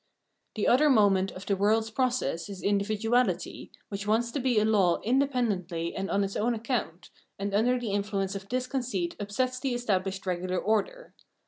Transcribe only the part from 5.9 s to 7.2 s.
and on its own account,